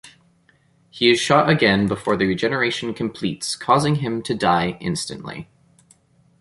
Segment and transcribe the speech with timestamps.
[0.89, 5.47] He is shot again before the regeneration completes, causing him to die instantly.